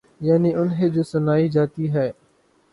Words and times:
یعنی 0.21 0.53
انہیں 0.53 0.89
جو 0.89 1.03
سنائی 1.03 1.49
جاتی 1.49 1.93
ہے۔ 1.93 2.11